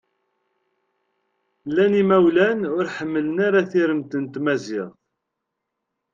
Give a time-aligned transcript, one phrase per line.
[1.69, 4.97] Llan imawlan ur ḥemmlen ara tiremt n tmaziɣt.